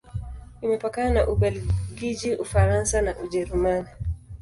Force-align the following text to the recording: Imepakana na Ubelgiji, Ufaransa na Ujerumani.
Imepakana 0.63 1.09
na 1.17 1.21
Ubelgiji, 1.33 2.31
Ufaransa 2.43 2.95
na 3.05 3.13
Ujerumani. 3.23 3.89